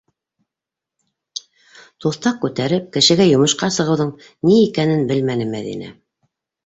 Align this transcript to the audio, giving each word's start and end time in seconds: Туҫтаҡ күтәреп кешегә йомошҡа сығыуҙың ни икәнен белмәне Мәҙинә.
Туҫтаҡ 2.05 2.41
күтәреп 2.45 2.87
кешегә 2.97 3.29
йомошҡа 3.35 3.69
сығыуҙың 3.79 4.13
ни 4.51 4.57
икәнен 4.67 5.05
белмәне 5.13 5.47
Мәҙинә. 5.57 5.93